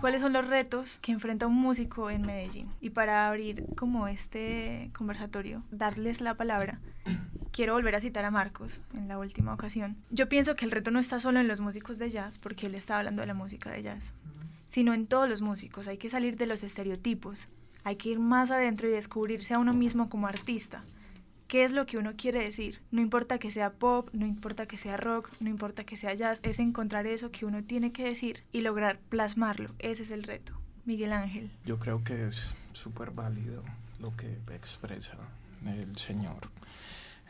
[0.00, 2.68] cuáles son los retos que enfrenta un músico en Medellín.
[2.80, 6.80] Y para abrir como este conversatorio, darles la palabra,
[7.52, 9.96] quiero volver a citar a Marcos en la última ocasión.
[10.10, 12.74] Yo pienso que el reto no está solo en los músicos de jazz, porque él
[12.74, 14.12] estaba hablando de la música de jazz,
[14.66, 15.88] sino en todos los músicos.
[15.88, 17.48] Hay que salir de los estereotipos,
[17.84, 20.82] hay que ir más adentro y descubrirse a uno mismo como artista
[21.48, 22.80] qué es lo que uno quiere decir.
[22.90, 26.40] No importa que sea pop, no importa que sea rock, no importa que sea jazz,
[26.42, 29.74] es encontrar eso que uno tiene que decir y lograr plasmarlo.
[29.78, 30.54] Ese es el reto.
[30.84, 31.50] Miguel Ángel.
[31.64, 33.64] Yo creo que es súper válido
[33.98, 35.16] lo que expresa
[35.66, 36.48] el señor.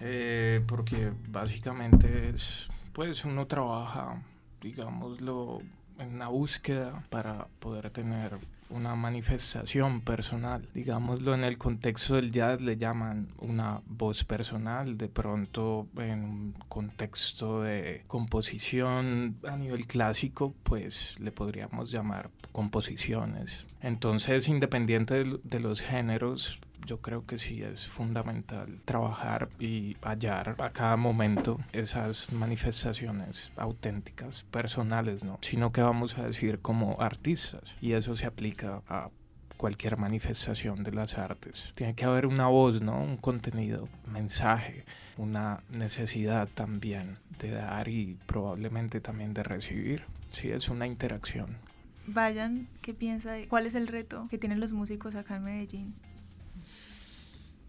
[0.00, 4.23] Eh, porque básicamente es, pues uno trabaja,
[4.60, 5.62] digámoslo,
[5.98, 8.38] en la búsqueda para poder tener
[8.70, 10.68] una manifestación personal.
[10.74, 16.54] Digámoslo en el contexto del jazz le llaman una voz personal, de pronto en un
[16.68, 23.66] contexto de composición a nivel clásico, pues le podríamos llamar composiciones.
[23.80, 30.70] Entonces, independiente de los géneros, yo creo que sí es fundamental trabajar y hallar a
[30.70, 35.38] cada momento esas manifestaciones auténticas, personales, ¿no?
[35.42, 37.76] Sino que vamos a decir como artistas.
[37.80, 39.10] Y eso se aplica a
[39.57, 41.73] cualquier manifestación de las artes.
[41.74, 43.02] Tiene que haber una voz, ¿no?
[43.02, 44.84] Un contenido, mensaje,
[45.16, 50.04] una necesidad también de dar y probablemente también de recibir.
[50.32, 51.57] Sí, es una interacción.
[52.07, 53.34] Vayan, ¿qué piensa?
[53.48, 55.95] ¿Cuál es el reto que tienen los músicos acá en Medellín?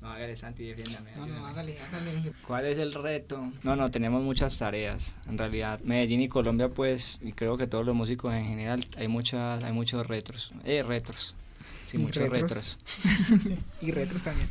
[0.01, 1.11] No, hágale Santi, defiéndame.
[1.15, 2.31] No, no, hágale, hágale.
[2.45, 3.51] ¿Cuál es el reto?
[3.63, 5.17] No, no, tenemos muchas tareas.
[5.27, 9.07] En realidad, Medellín y Colombia, pues, y creo que todos los músicos en general, hay
[9.07, 10.53] muchas, hay muchos retos.
[10.65, 11.35] Eh, retos.
[11.87, 12.77] Sí, muchos retros.
[13.81, 14.47] y retros también.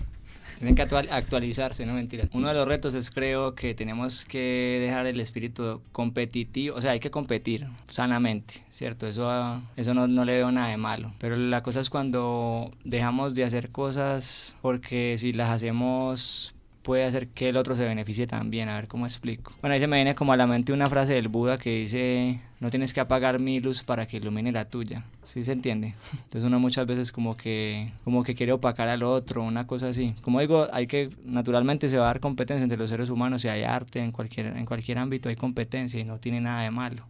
[0.59, 2.29] Tienen que actualizarse, no mentiras.
[2.33, 6.93] Uno de los retos es creo que tenemos que dejar el espíritu competitivo, o sea,
[6.93, 9.07] hay que competir sanamente, ¿cierto?
[9.07, 11.13] Eso, eso no, no le veo nada de malo.
[11.19, 16.56] Pero la cosa es cuando dejamos de hacer cosas porque si las hacemos
[16.87, 18.69] puede hacer que el otro se beneficie también.
[18.69, 19.53] A ver cómo explico.
[19.61, 22.39] Bueno, ahí se me viene como a la mente una frase del Buda que dice,
[22.61, 25.03] no tienes que apagar mi luz para que ilumine la tuya.
[25.25, 25.97] ¿Sí se entiende?
[26.13, 30.15] Entonces uno muchas veces como que, como que quiere opacar al otro, una cosa así.
[30.23, 33.49] Como digo, hay que, naturalmente se va a dar competencia entre los seres humanos y
[33.49, 37.05] hay arte en cualquier, en cualquier ámbito, hay competencia y no tiene nada de malo.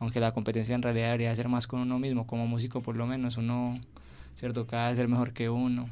[0.00, 3.06] Aunque la competencia en realidad debería ser más con uno mismo, como músico por lo
[3.06, 3.78] menos, uno,
[4.34, 4.66] ¿cierto?
[4.66, 5.88] Cada vez ser mejor que uno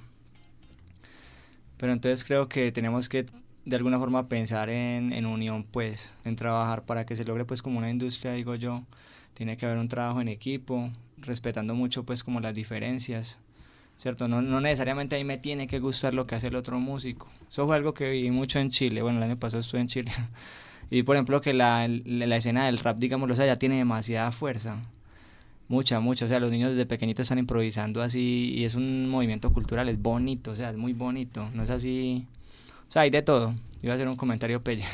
[1.79, 3.27] pero entonces creo que tenemos que
[3.65, 7.61] de alguna forma pensar en, en, unión, pues, en trabajar para que se logre, pues,
[7.63, 8.85] como una industria, digo yo,
[9.35, 13.41] tiene que haber un trabajo en equipo, respetando mucho, pues, como las diferencias,
[13.97, 14.27] ¿cierto?
[14.27, 17.29] No, no necesariamente a mí me tiene que gustar lo que hace el otro músico.
[17.49, 20.13] Eso fue algo que vi mucho en Chile, bueno, el año pasado estuve en Chile,
[20.91, 24.33] y por ejemplo que la, la, escena del rap, digamos, o sea, ya tiene demasiada
[24.33, 24.81] fuerza.
[25.69, 26.25] Mucha, mucha.
[26.25, 30.01] O sea, los niños desde pequeñitos están improvisando así y es un movimiento cultural, es
[30.01, 31.49] bonito, o sea, es muy bonito.
[31.55, 32.27] No es así.
[32.89, 33.55] O sea, hay de todo.
[33.83, 34.85] Iba a hacer un comentario pelle.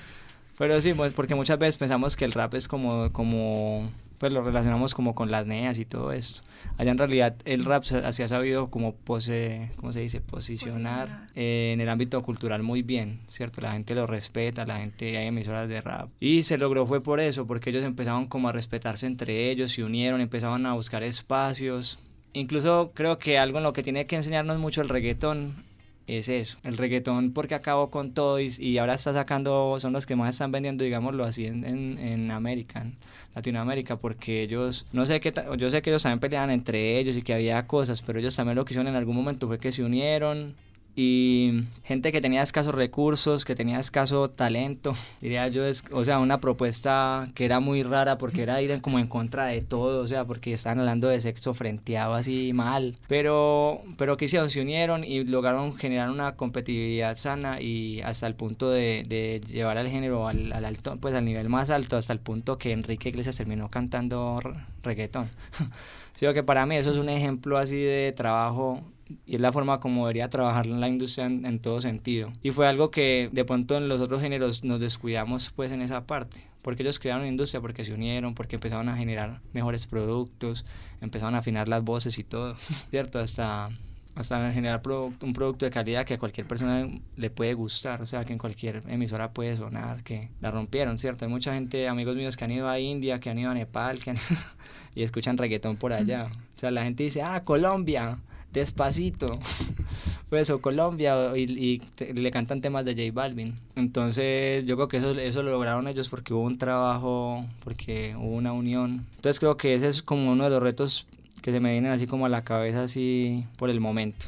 [0.58, 4.42] Pero sí, pues porque muchas veces pensamos que el rap es como, como pues lo
[4.42, 6.42] relacionamos como con las neas y todo esto.
[6.78, 10.20] Allá en realidad el rap se, ha sabido como pose, ¿cómo se dice?
[10.20, 13.60] Posicionar, en el ámbito cultural muy bien, ¿cierto?
[13.60, 16.08] La gente lo respeta, la gente, hay emisoras de rap.
[16.20, 19.84] Y se logró fue por eso, porque ellos empezaron como a respetarse entre ellos, se
[19.84, 21.98] unieron, empezaban a buscar espacios.
[22.32, 25.64] Incluso creo que algo en lo que tiene que enseñarnos mucho el reggaetón
[26.06, 30.16] es eso, el reggaetón porque acabó con todo y, ahora está sacando, son los que
[30.16, 32.86] más están vendiendo, digámoslo así, en, en, en América,
[33.34, 37.22] Latinoamérica, porque ellos, no sé qué, yo sé que ellos también peleaban entre ellos y
[37.22, 39.82] que había cosas, pero ellos también lo que hicieron en algún momento fue que se
[39.82, 40.54] unieron,
[40.96, 46.20] y gente que tenía escasos recursos, que tenía escaso talento, diría yo, es, o sea,
[46.20, 50.06] una propuesta que era muy rara porque era ir como en contra de todo, o
[50.06, 55.04] sea, porque estaban hablando de sexo frenteado así mal, pero, pero que hicieron, se unieron
[55.04, 60.28] y lograron generar una competitividad sana y hasta el punto de, de llevar al género
[60.28, 63.68] al, al, alto, pues al nivel más alto, hasta el punto que Enrique Iglesias terminó
[63.68, 64.40] cantando
[64.82, 65.28] reggaetón.
[66.14, 68.80] Sí, que para mí eso es un ejemplo así de trabajo
[69.26, 72.32] y es la forma como debería trabajar la industria en, todo sentido.
[72.42, 76.06] Y fue algo que de pronto en los otros géneros nos descuidamos pues en esa
[76.06, 80.64] parte, porque ellos crearon industria, porque se unieron, porque empezaron a generar mejores productos,
[81.00, 82.56] empezaron a afinar las voces y todo,
[82.90, 83.18] ¿cierto?
[83.18, 83.70] Hasta
[84.14, 88.24] hasta generar un producto de calidad que a cualquier persona le puede gustar, o sea,
[88.24, 91.24] que en cualquier emisora puede sonar, que la rompieron, ¿cierto?
[91.24, 93.98] Hay mucha gente, amigos míos que han ido a India, que han ido a Nepal,
[93.98, 94.14] que
[94.94, 96.28] y escuchan reggaetón por allá.
[96.54, 98.18] O sea, la gente dice, ah, Colombia,
[98.54, 99.40] Despacito,
[100.30, 101.82] pues, o Colombia, y,
[102.14, 103.54] le cantan temas de J Balvin.
[103.74, 108.36] Entonces, yo creo que eso, eso lo lograron ellos porque hubo un trabajo, porque hubo
[108.36, 109.06] una unión.
[109.16, 111.08] Entonces, creo que ese es como uno de los retos
[111.42, 114.26] que se me vienen así como a la cabeza así por el momento,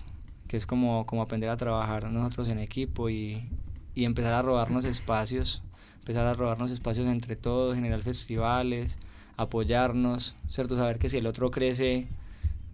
[0.48, 3.48] que es como, como aprender a trabajar nosotros en equipo y,
[3.94, 5.62] y empezar a robarnos espacios,
[6.00, 8.98] empezar a robarnos espacios entre todos, generar festivales,
[9.36, 10.76] apoyarnos, ¿cierto?
[10.76, 12.08] Saber que si el otro crece,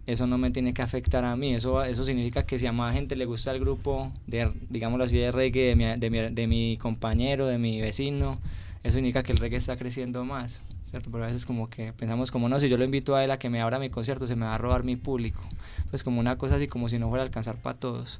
[0.05, 1.53] eso no me tiene que afectar a mí.
[1.53, 5.17] Eso, eso significa que si a más gente le gusta el grupo, de, digámoslo así,
[5.17, 8.37] de reggae de mi, de, mi, de mi compañero, de mi vecino,
[8.83, 10.61] eso significa que el reggae está creciendo más.
[10.93, 11.09] ¿cierto?
[11.11, 13.39] Pero a veces como que pensamos como, no, si yo lo invito a él a
[13.39, 15.41] que me abra mi concierto, se me va a robar mi público.
[15.89, 18.19] Pues como una cosa así, como si no fuera a alcanzar para todos.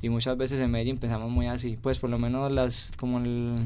[0.00, 1.76] Y muchas veces en Medellín pensamos muy así.
[1.82, 3.58] Pues por lo menos las, como el,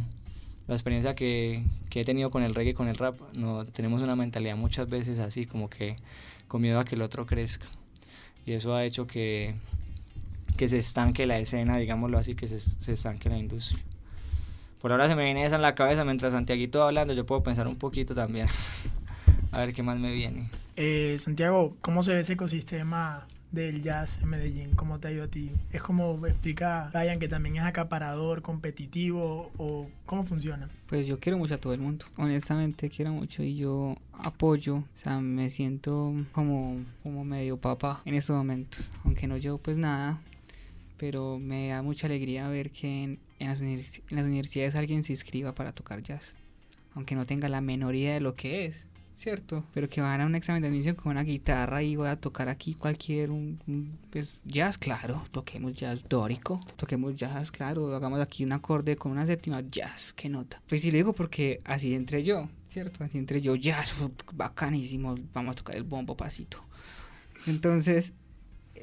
[0.68, 4.16] la experiencia que, que, he tenido con el reggae con el rap, no, tenemos una
[4.16, 5.96] mentalidad muchas veces así, como que
[6.48, 7.66] con miedo a que el otro crezca.
[8.46, 9.54] Y eso ha hecho que,
[10.56, 13.82] que se estanque la escena, digámoslo así, que se, se estanque la industria.
[14.80, 17.68] Por ahora se me viene esa en la cabeza mientras Santiaguito hablando, yo puedo pensar
[17.68, 18.48] un poquito también.
[19.52, 20.48] a ver qué más me viene.
[20.76, 24.74] Eh, Santiago, ¿cómo se ve ese ecosistema del jazz en Medellín?
[24.74, 25.50] ¿Cómo te ha ido a ti?
[25.70, 30.68] ¿Es como explica Ryan que también es acaparador, competitivo o cómo funciona?
[30.88, 34.86] Pues yo quiero mucho a todo el mundo, honestamente quiero mucho y yo apoyo, o
[34.94, 40.20] sea, me siento como, como medio papá en estos momentos, aunque no llevo pues nada,
[40.96, 45.12] pero me da mucha alegría ver que en, en, las en, las universidades alguien se
[45.12, 46.34] inscriba para tocar jazz,
[46.94, 48.86] aunque no tenga la menor idea de lo que es,
[49.16, 49.64] ¿cierto?
[49.72, 52.48] Pero que van a un examen de admisión con una guitarra y voy a tocar
[52.48, 58.52] aquí cualquier un, pues, jazz, claro, toquemos jazz dórico, toquemos jazz, claro, hagamos aquí un
[58.52, 60.60] acorde con una séptima, jazz, qué nota.
[60.68, 63.04] Pues sí lo digo porque así entre yo, ¿cierto?
[63.04, 63.96] Así entre yo, jazz,
[64.34, 66.58] bacanísimo, vamos a tocar el bombo pasito.
[67.46, 68.12] Entonces,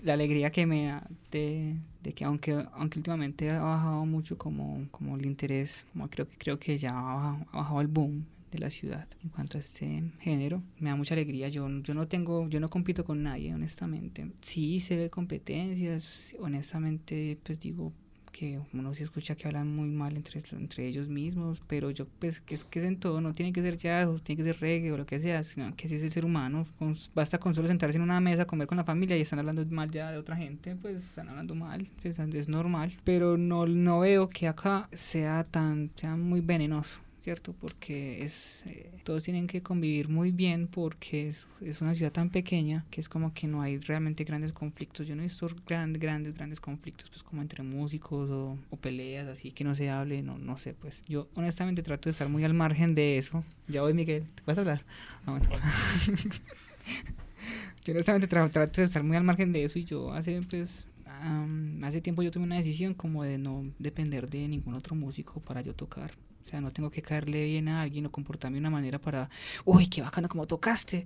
[0.03, 4.87] la alegría que me da de, de, que aunque aunque últimamente ha bajado mucho como,
[4.91, 8.25] como el interés, como creo que creo que ya ha bajado, ha bajado el boom
[8.51, 11.49] de la ciudad en cuanto a este género, me da mucha alegría.
[11.49, 14.31] Yo, yo no tengo, yo no compito con nadie, honestamente.
[14.41, 17.93] Sí se ve competencias, honestamente, pues digo,
[18.31, 22.39] que uno se escucha que hablan muy mal entre, entre ellos mismos, pero yo pues
[22.39, 24.61] que es que es en todo, no tiene que ser jazz, o tiene que ser
[24.61, 26.65] reggae o lo que sea, sino que si es el ser humano,
[27.13, 29.91] basta con solo sentarse en una mesa, comer con la familia y están hablando mal
[29.91, 34.29] ya de otra gente, pues están hablando mal, pues, es normal, pero no, no veo
[34.29, 37.01] que acá sea tan, sea muy venenoso.
[37.21, 37.53] ¿Cierto?
[37.53, 42.29] Porque es, eh, todos tienen que convivir muy bien porque es, es, una ciudad tan
[42.29, 45.07] pequeña que es como que no hay realmente grandes conflictos.
[45.07, 49.27] Yo no he visto grandes, grandes, grandes conflictos, pues como entre músicos o, o, peleas,
[49.27, 52.43] así que no se hable, no, no sé, pues yo honestamente trato de estar muy
[52.43, 53.43] al margen de eso.
[53.67, 54.85] Ya voy, Miguel, ¿te vas a hablar?
[55.25, 55.39] Ah,
[57.85, 60.85] yo honestamente tra trato de estar muy al margen de eso y yo hace, pues,
[61.21, 65.39] Um, hace tiempo yo tomé una decisión como de no depender de ningún otro músico
[65.41, 66.11] para yo tocar.
[66.49, 69.29] O sea, no tengo que caerle bien a alguien o comportarme de una manera para,
[69.65, 71.03] uy, qué bacano como tocaste.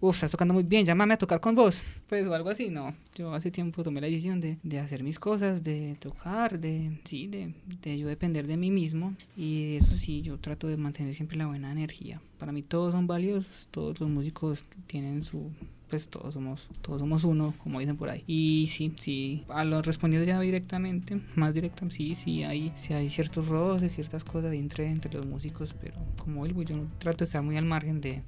[0.00, 1.84] Uf, estás tocando muy bien, llámame a tocar con vos.
[2.08, 2.92] Pues o algo así, no.
[3.14, 7.28] Yo hace tiempo tomé la decisión de, de hacer mis cosas, de tocar, de, sí,
[7.28, 9.14] de, de yo depender de mí mismo.
[9.36, 12.20] Y eso sí, yo trato de mantener siempre la buena energía.
[12.40, 15.52] Para mí todos son valiosos, todos los músicos tienen su,
[15.92, 18.24] pues todos somos, todos somos uno, como dicen por ahí.
[18.26, 23.10] Y sí, sí, a lo respondido ya directamente, más directo, sí, sí hay, sí hay
[23.10, 27.42] ciertos roces, ciertas cosas entre, entre los músicos, pero como digo, yo trato de estar
[27.42, 28.22] muy al margen de,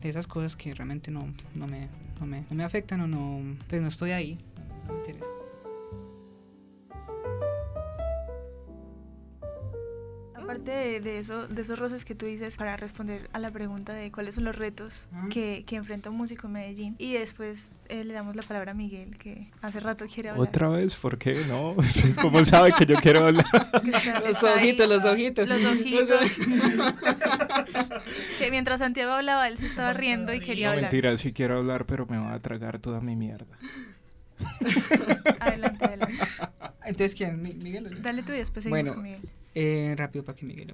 [0.00, 1.26] de esas cosas que realmente no,
[1.56, 1.88] no, me,
[2.20, 4.38] no, me, no me afectan o no, pues no estoy ahí,
[4.86, 5.39] no me interesa.
[10.50, 13.92] Aparte de, de, eso, de esos roces que tú dices para responder a la pregunta
[13.94, 16.94] de cuáles son los retos que, que enfrenta un músico en Medellín.
[16.98, 20.48] Y después eh, le damos la palabra a Miguel, que hace rato quiere hablar.
[20.48, 20.94] ¿Otra vez?
[20.96, 21.44] ¿Por qué?
[21.48, 21.76] No,
[22.20, 23.44] ¿cómo sabe que yo quiero hablar?
[23.84, 25.48] Está- Los está ojitos, los ojitos.
[25.48, 26.20] Los ojitos.
[28.38, 30.90] que mientras Santiago hablaba, él se estaba riendo y quería No, hablar.
[30.90, 33.46] mentira, sí quiero hablar, pero me va a tragar toda mi mierda.
[35.38, 36.16] Adelante, adelante.
[36.84, 37.40] Entonces, ¿quién?
[37.42, 38.02] Mi- ¿Miguel?
[38.02, 39.20] Dale tú y después seguimos Bueno, con Miguel.
[39.54, 40.72] Eh, rápido para que Miguel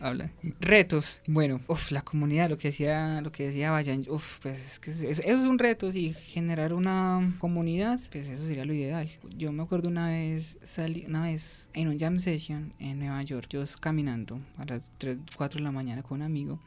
[0.00, 0.30] habla.
[0.60, 1.22] Retos.
[1.26, 4.90] Bueno, uf, la comunidad, lo que decía, lo que decía Vayan, uf, pues es que
[4.90, 9.10] es- eso es un reto, sí, generar una comunidad, pues eso sería lo ideal.
[9.36, 13.48] Yo me acuerdo una vez, salí, una vez en un jam session en Nueva York,
[13.50, 16.60] yo caminando a las 3, 4 de la mañana con un amigo.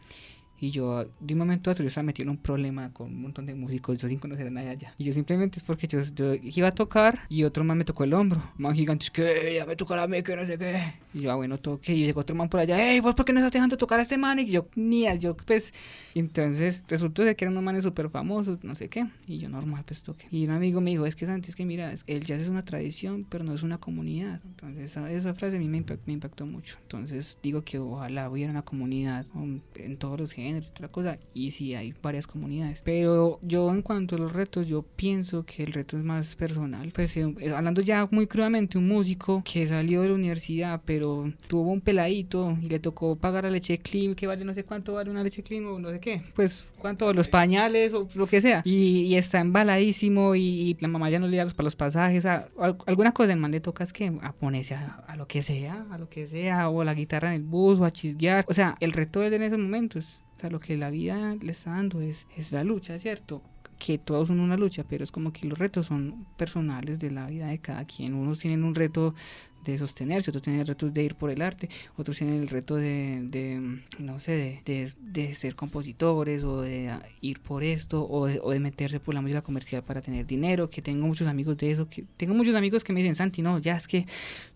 [0.61, 3.21] Y yo, de un momento a otro, yo estaba metido en un problema con un
[3.23, 4.93] montón de músicos, yo sin conocer a nadie allá.
[4.99, 8.03] Y yo simplemente es porque yo, yo iba a tocar y otro man me tocó
[8.03, 8.41] el hombro.
[8.57, 10.93] Man gigante, es que ya me tocará a mí, que no sé qué.
[11.15, 11.93] Y yo, ah, bueno, toqué.
[11.95, 14.03] Y llegó otro man por allá, hey, ¿vos por qué no estás dejando tocar a
[14.03, 14.37] este man?
[14.37, 15.73] Y yo, ni yo, pues.
[16.13, 19.07] Y entonces resultó de que eran unos manes súper famosos, no sé qué.
[19.27, 20.27] Y yo, normal, pues toqué.
[20.29, 22.49] Y un amigo me dijo, es que Santi, es que mira, es- el jazz es
[22.49, 24.41] una tradición, pero no es una comunidad.
[24.45, 26.77] Entonces, esa, esa frase a mí me, impact- me impactó mucho.
[26.83, 31.17] Entonces, digo que ojalá hubiera una comunidad um, en todos los géneros género, otra cosa,
[31.33, 32.81] y sí hay varias comunidades.
[32.83, 36.91] Pero yo en cuanto a los retos, yo pienso que el reto es más personal.
[36.93, 41.71] Pues eh, hablando ya muy crudamente, un músico que salió de la universidad, pero tuvo
[41.71, 45.09] un peladito y le tocó pagar la leche clean, que vale no sé cuánto vale
[45.09, 48.61] una leche clean o no sé qué, pues cuánto, los pañales o lo que sea,
[48.65, 52.47] y, está embaladísimo y, la mamá ya no le da para los pasajes, a,
[52.85, 55.85] alguna cosa, el man le toca es que a ponerse a, a, lo que sea,
[55.91, 58.75] a lo que sea, o la guitarra en el bus, o a chisguear, o sea,
[58.79, 61.71] el reto de él en esos momentos, o sea, lo que la vida le está
[61.71, 63.41] dando es, es la lucha, ¿cierto?
[63.83, 67.25] que todos son una lucha, pero es como que los retos son personales de la
[67.25, 68.13] vida de cada quien.
[68.13, 69.15] Unos tienen un reto
[69.63, 73.21] de sostenerse, otros tienen retos de ir por el arte, otros tienen el reto de,
[73.23, 76.91] de no sé, de, de, ser compositores o de
[77.21, 80.81] ir por esto o o de, meterse por la música comercial para tener dinero, que
[80.81, 83.75] tengo muchos amigos de eso, que tengo muchos amigos que me dicen, Santi, no, ya
[83.75, 84.05] es que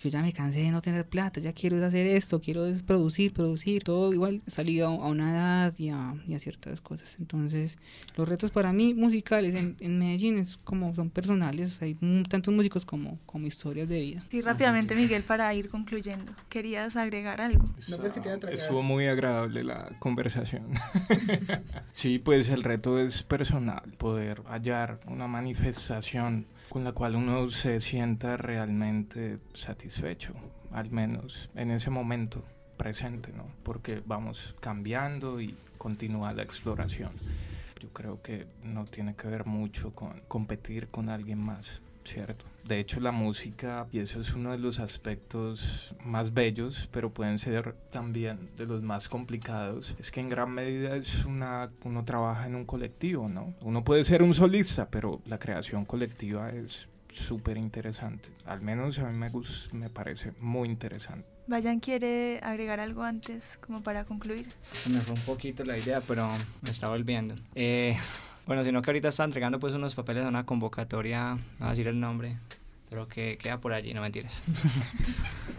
[0.03, 3.83] yo ya me cansé de no tener plata, ya quiero hacer esto, quiero producir, producir,
[3.83, 7.17] todo igual salido a, una edad y a, y a, ciertas cosas.
[7.19, 7.77] Entonces,
[8.15, 11.95] los retos para mí musicales en, en Medellín es como son personales, hay
[12.29, 14.25] tantos músicos como, como historias de vida.
[14.29, 16.31] Sí, rápidamente Miguel, para ir concluyendo.
[16.49, 17.65] ¿Querías agregar algo?
[17.87, 20.71] No, pues que te Estuvo muy agradable la conversación.
[21.91, 27.79] sí, pues el reto es personal, poder hallar una manifestación con la cual uno se
[27.81, 30.33] sienta realmente satisfecho,
[30.71, 32.43] al menos en ese momento
[32.77, 33.47] presente, ¿no?
[33.63, 37.11] Porque vamos cambiando y continúa la exploración.
[37.79, 42.45] Yo creo que no tiene que ver mucho con competir con alguien más, ¿cierto?
[42.63, 47.37] De hecho, la música, y eso es uno de los aspectos más bellos, pero pueden
[47.37, 52.47] ser también de los más complicados, es que en gran medida es una, uno trabaja
[52.47, 53.53] en un colectivo, ¿no?
[53.63, 58.29] Uno puede ser un solista, pero la creación colectiva es súper interesante.
[58.45, 61.27] Al menos a mí me, gusta, me parece muy interesante.
[61.47, 64.47] Vayan, ¿quiere agregar algo antes como para concluir?
[64.73, 66.27] Se me fue un poquito la idea, pero
[66.61, 67.35] me está volviendo.
[67.53, 67.95] Eh,
[68.45, 71.69] bueno, sino que ahorita está entregando pues unos papeles a una convocatoria, no voy a
[71.69, 72.37] decir el nombre,
[72.95, 74.41] pero que queda por allí, no mentiras.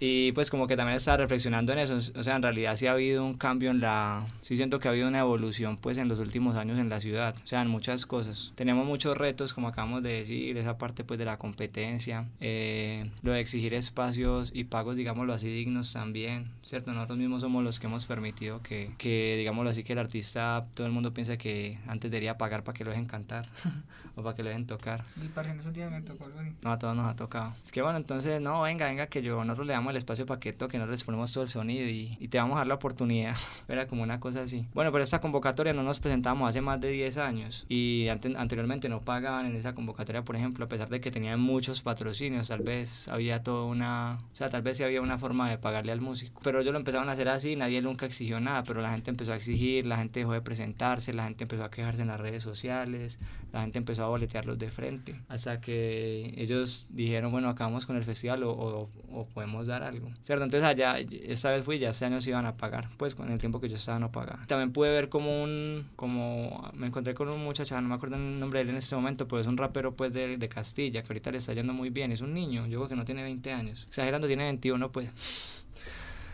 [0.00, 2.92] Y pues como que también estaba reflexionando en eso, o sea, en realidad sí ha
[2.92, 6.18] habido un cambio en la, sí siento que ha habido una evolución pues en los
[6.18, 8.52] últimos años en la ciudad, o sea, en muchas cosas.
[8.54, 13.32] Tenemos muchos retos, como acabamos de decir, esa parte pues de la competencia, eh, lo
[13.32, 16.92] de exigir espacios y pagos, digámoslo así, dignos también, ¿cierto?
[16.92, 20.86] Nosotros mismos somos los que hemos permitido que, que digámoslo así, que el artista, todo
[20.86, 23.48] el mundo piensa que antes debería pagar para que lo dejen cantar
[24.16, 25.04] o para que lo dejen tocar.
[25.22, 26.56] Y para esos días me tocó algo así.
[26.62, 27.54] No, a todos nos ha tocado.
[27.62, 30.40] Es que bueno, entonces, no, venga, venga, que yo, nosotros le damos el espacio para
[30.40, 32.74] que toque, nosotros les ponemos todo el sonido y, y, te vamos a dar la
[32.74, 33.36] oportunidad.
[33.68, 34.66] Era como una cosa así.
[34.74, 39.00] Bueno, pero esta convocatoria no nos presentamos hace más de 10 años y anteriormente no
[39.00, 43.08] pagaban en esa convocatoria, por ejemplo, a pesar de que tenían muchos patrocinios, tal vez
[43.08, 46.40] había toda una, o sea, tal vez sí había una forma de pagarle al músico.
[46.42, 49.32] Pero ellos lo empezaron a hacer así, nadie nunca exigió nada, pero la gente empezó
[49.32, 52.42] a exigir, la gente dejó de presentarse, la gente empezó a quejarse en las redes
[52.42, 53.18] sociales,
[53.52, 58.04] la gente empezó a boletearlos de frente, hasta que ellos dijeron, bueno, acabamos con el
[58.04, 58.88] festival o,
[59.34, 60.44] podemos dar algo, ¿cierto?
[60.44, 63.38] Entonces allá, esta vez fui, ya este año se iban a pagar, pues con el
[63.38, 64.42] tiempo que yo estaba no pagaba.
[64.46, 68.38] También pude ver como un, como, me encontré con un muchacho, no me acuerdo el
[68.40, 71.08] nombre de él en este momento, pero es un rapero pues de, de Castilla, que
[71.08, 73.52] ahorita le está yendo muy bien, es un niño, yo creo que no tiene 20
[73.52, 75.66] años, exagerando tiene 21 pues.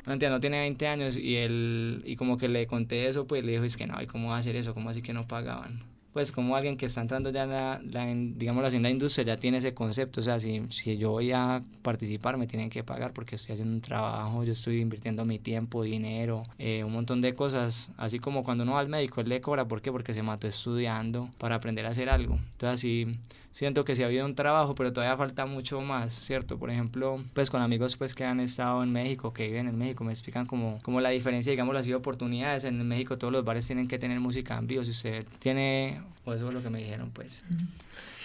[0.07, 3.65] No tiene 20 años y él, y como que le conté eso, pues le dijo,
[3.65, 4.73] es que no, ¿y cómo va a hacer eso?
[4.73, 5.83] ¿Cómo así que no pagaban?
[6.17, 9.59] Pues como alguien que está entrando ya en la, la en la industria ya tiene
[9.59, 13.35] ese concepto, o sea, si, si yo voy a participar me tienen que pagar porque
[13.35, 17.93] estoy haciendo un trabajo, yo estoy invirtiendo mi tiempo, dinero, eh, un montón de cosas,
[17.99, 19.93] así como cuando uno va al médico, él le cobra, ¿por qué?
[19.93, 22.37] Porque se mató estudiando para aprender a hacer algo.
[22.53, 23.19] Entonces así
[23.51, 26.59] siento que sí ha habido un trabajo, pero todavía falta mucho más, ¿cierto?
[26.59, 30.05] Por ejemplo, pues con amigos pues que han estado en México, que viven en México,
[30.05, 32.65] me explican como, como la diferencia, digamos, las oportunidades.
[32.65, 36.33] En México todos los bares tienen que tener música en vivo, si usted tiene o
[36.33, 37.43] eso es lo que me dijeron, pues.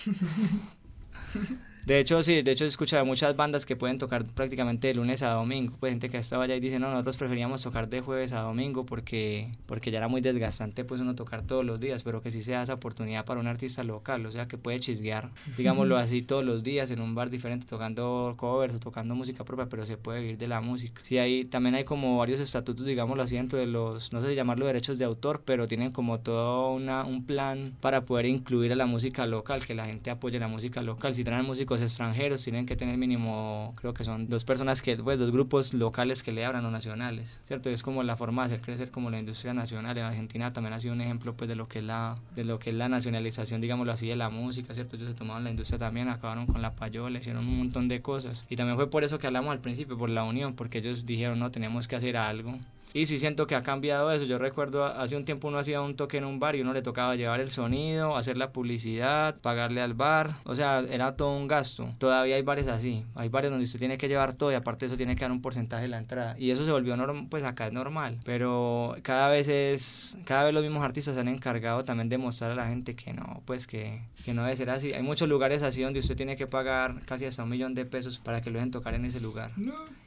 [1.86, 5.24] De hecho, sí, de hecho he escuchado muchas bandas que pueden tocar prácticamente de lunes
[5.24, 5.76] a domingo.
[5.80, 8.42] Pues gente que ha estado allá y dice, no, nosotros preferíamos tocar de jueves a
[8.42, 12.32] domingo porque, porque ya era muy desgastante pues uno tocar todos los días, pero que
[12.32, 15.98] sí se da esa oportunidad para un artista local, o sea, que puede chisguear, digámoslo
[15.98, 19.86] así, todos los días en un bar diferente tocando covers o tocando música propia, pero
[19.86, 21.02] se puede vivir de la música.
[21.04, 24.36] Sí, ahí también hay como varios estatutos, digámoslo así, dentro de los, no sé si
[24.36, 28.76] llamarlo derechos de autor, pero tienen como todo una, un plan para poder incluir a
[28.76, 31.14] la música local, que la gente apoye la música local.
[31.14, 35.20] Si traen músicos extranjeros tienen que tener mínimo, creo que son dos personas que, pues
[35.20, 37.70] dos grupos locales que le abran o nacionales, ¿cierto?
[37.70, 39.98] Es como la forma de hacer crecer como la industria nacional.
[39.98, 42.60] En Argentina también ha sido un ejemplo pues de lo que es la, de lo
[42.60, 44.98] que es la nacionalización, digámoslo así, de la música, ¿cierto?
[44.98, 48.46] Ellos se tomaron la industria también, acabaron con la payola, hicieron un montón de cosas.
[48.50, 51.40] Y también fue por eso que hablamos al principio, por la unión, porque ellos dijeron,
[51.40, 52.60] no, tenemos que hacer algo
[52.94, 54.26] Y sí siento que ha cambiado eso.
[54.26, 56.82] Yo recuerdo hace un tiempo uno hacía un toque en un bar y uno le
[56.82, 60.36] tocaba llevar el sonido, hacer la publicidad, pagarle al bar.
[60.46, 61.90] O sea, era todo un gasto.
[61.98, 63.06] Todavía hay bares así.
[63.16, 65.32] Hay bares donde usted tiene que llevar todo y aparte de eso tiene que dar
[65.32, 66.36] un porcentaje de la entrada.
[66.38, 68.20] Y eso se volvió normal, pues acá es normal.
[68.26, 72.52] Pero cada vez es, cada vez los mismos artistas se han encargado también de mostrar
[72.52, 74.94] a la gente que no, pues que, que no debe ser así.
[74.94, 78.20] Hay muchos lugares así donde usted tiene que pagar casi hasta un millón de pesos
[78.20, 79.52] para que lo dejen tocar en ese lugar.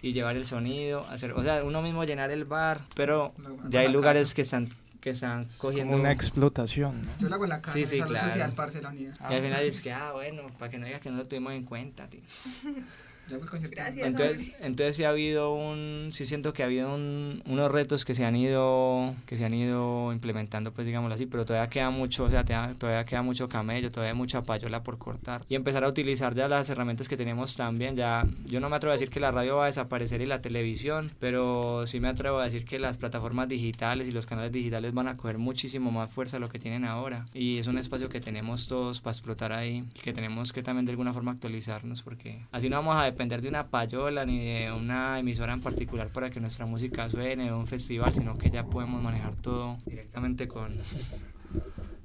[0.03, 3.33] Y llevar el sonido, hacer, o sea, uno mismo llenar el bar, pero
[3.69, 4.35] ya hay lugares casa.
[4.37, 4.69] que están
[5.01, 7.03] que están cogiendo Como una explotación.
[7.05, 7.11] ¿no?
[7.19, 8.31] Yo lo hago en la casa, Sí, sí, claro.
[8.31, 9.15] social, parce, la unidad.
[9.31, 11.53] y al final es que ah bueno para que no digas que no lo tuvimos
[11.53, 12.21] en cuenta tío.
[13.29, 13.75] Yo el concierto.
[13.77, 14.07] Gracias.
[14.07, 18.15] entonces entonces sí ha habido un sí siento que ha habido un- unos retos que
[18.15, 22.25] se han ido que se han ido implementando pues digámoslo así pero todavía queda mucho
[22.25, 25.85] o sea todavía, todavía queda mucho camello todavía hay mucha payola por cortar y empezar
[25.85, 29.09] a utilizar ya las herramientas que tenemos también ya yo no me atrevo a decir
[29.11, 32.65] que la radio va a desaparecer y la televisión pero sí me atrevo a decir
[32.65, 36.41] que las plataformas digitales y los canales digitales van a coger muchísimo más fuerza de
[36.41, 40.13] lo que tienen ahora y es un espacio que tenemos todos para explotar ahí que
[40.13, 43.69] tenemos que también de alguna forma actualizarnos porque así no vamos a depender de una
[43.69, 48.13] payola ni de una emisora en particular para que nuestra música suene o un festival
[48.13, 50.73] sino que ya podemos manejar todo directamente con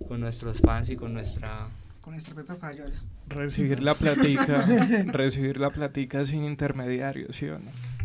[0.08, 1.68] con nuestros fans y con nuestra
[2.02, 2.96] Con nuestra propia payola.
[3.28, 4.66] Recibir la platica,
[5.08, 7.99] recibir la platica sin intermediarios, ¿sí o no?